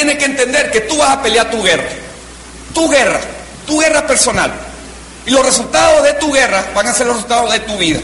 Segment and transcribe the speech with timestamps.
[0.00, 1.84] Tienes que entender que tú vas a pelear tu guerra.
[2.72, 3.20] Tu guerra.
[3.66, 4.50] Tu guerra personal.
[5.26, 8.00] Y los resultados de tu guerra van a ser los resultados de tu vida.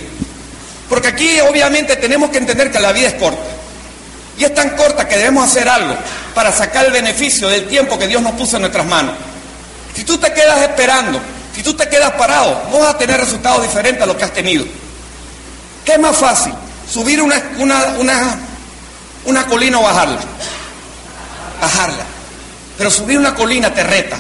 [0.90, 3.40] Porque aquí obviamente tenemos que entender que la vida es corta.
[4.37, 5.96] Y es tan corta que debemos hacer algo
[6.34, 9.15] para sacar el beneficio del tiempo que Dios nos puso en nuestras manos.
[9.95, 11.18] Si tú te quedas esperando,
[11.54, 14.34] si tú te quedas parado, no vas a tener resultados diferentes a los que has
[14.34, 14.66] tenido.
[15.82, 16.52] ¿Qué es más fácil?
[16.92, 18.38] ¿Subir una, una,
[19.24, 20.20] una colina o bajarla?
[21.60, 22.05] Bajarla.
[22.77, 24.19] Pero subir una colina te reta.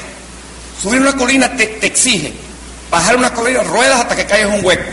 [0.82, 2.32] Subir una colina te, te exige.
[2.90, 4.84] Bajar una colina, ruedas hasta que caigas en un hueco.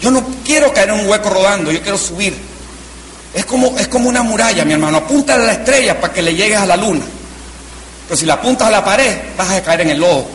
[0.00, 2.36] Yo no quiero caer en un hueco rodando, yo quiero subir.
[3.34, 4.98] Es como, es como una muralla, mi hermano.
[4.98, 7.04] Apunta a la estrella para que le llegues a la luna.
[8.08, 10.26] Pero si la apuntas a la pared, vas a caer en el lodo.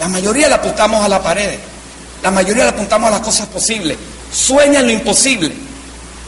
[0.00, 1.58] La mayoría la apuntamos a la pared.
[2.22, 3.96] La mayoría la apuntamos a las cosas posibles.
[4.32, 5.52] Sueña en lo imposible.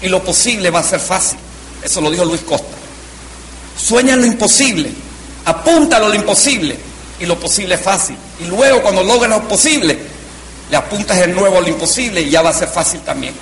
[0.03, 1.38] Y lo posible va a ser fácil.
[1.83, 2.83] Eso lo dijo Luis Costa.
[3.84, 4.90] Sueña lo imposible.
[5.44, 6.74] Apúntalo lo imposible.
[7.20, 8.16] Y lo posible es fácil.
[8.41, 9.98] Y luego cuando logres lo posible,
[10.70, 13.34] le apuntas de nuevo a lo imposible y ya va a ser fácil también.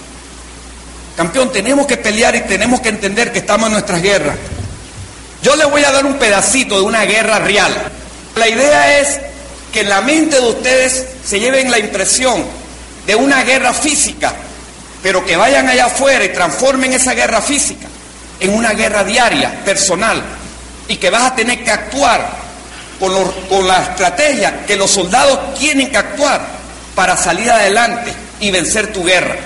[1.17, 4.37] Campeón, tenemos que pelear y tenemos que entender que estamos en nuestras guerras.
[5.43, 7.73] Yo le voy a dar un pedacito de una guerra real.
[8.35, 9.21] La idea es
[9.73, 12.45] que en la mente de ustedes se lleven la impresión
[13.07, 14.35] de una guerra física,
[15.03, 17.92] pero que vayan allá afuera y transformen esa guerra física
[18.43, 20.21] en una guerra diaria, personal,
[20.89, 22.43] y que vas a tener que actuar
[22.99, 26.41] con, la estrategia que los soldados tienen que actuar
[26.95, 29.37] para salir adelante y vencer tu guerra.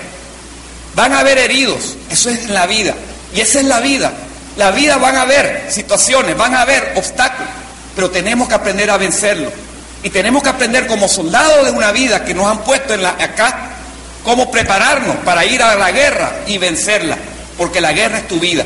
[0.95, 2.95] Van a haber heridos, eso es la vida,
[3.33, 4.11] y esa es la vida.
[4.57, 7.51] La vida van a haber situaciones, van a haber obstáculos,
[7.95, 9.53] pero tenemos que aprender a vencerlos.
[10.01, 13.69] Y tenemos que aprender como soldados de una vida que nos han puesto acá,
[14.23, 17.17] cómo prepararnos para ir a la guerra y vencerla,
[17.57, 18.65] porque la guerra es tu vida.